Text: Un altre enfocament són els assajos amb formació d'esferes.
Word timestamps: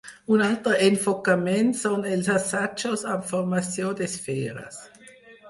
Un 0.35 0.43
altre 0.43 0.77
enfocament 0.85 1.69
són 1.81 2.07
els 2.15 2.31
assajos 2.37 3.05
amb 3.13 3.29
formació 3.35 3.93
d'esferes. 4.01 4.83